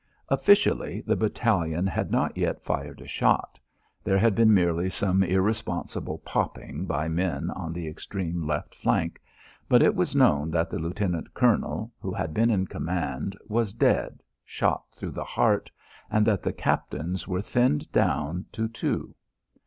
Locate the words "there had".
4.03-4.33